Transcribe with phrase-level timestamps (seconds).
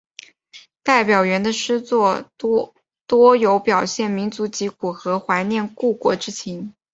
[0.81, 2.25] 戴表元的诗作
[3.05, 6.73] 多有表现民间疾苦和怀念故国之情。